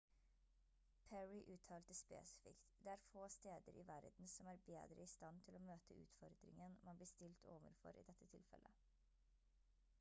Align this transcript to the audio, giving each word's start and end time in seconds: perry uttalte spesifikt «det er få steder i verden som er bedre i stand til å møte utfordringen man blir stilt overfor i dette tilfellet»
perry 1.09 1.41
uttalte 1.55 1.95
spesifikt 1.99 2.71
«det 2.87 2.91
er 2.93 3.03
få 3.09 3.27
steder 3.35 3.69
i 3.81 3.85
verden 3.91 4.31
som 4.35 4.49
er 4.53 4.63
bedre 4.71 5.05
i 5.05 5.09
stand 5.13 5.41
til 5.49 5.57
å 5.59 5.63
møte 5.67 5.97
utfordringen 6.05 6.77
man 6.89 7.01
blir 7.03 7.11
stilt 7.13 7.47
overfor 7.57 8.01
i 8.03 8.07
dette 8.09 8.27
tilfellet» 8.35 8.89